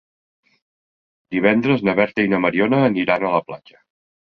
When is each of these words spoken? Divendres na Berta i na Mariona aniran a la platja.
Divendres 1.35 1.85
na 1.89 1.95
Berta 2.01 2.27
i 2.29 2.33
na 2.33 2.41
Mariona 2.47 2.83
aniran 2.89 3.29
a 3.31 3.37
la 3.39 3.45
platja. 3.53 3.81